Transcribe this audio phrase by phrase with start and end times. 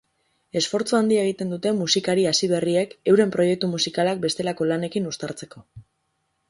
[0.59, 5.65] Esfortzu handia egiten dute musikari hasi berriek euren proiektu musikalak bestelako lanekin uztartzeko.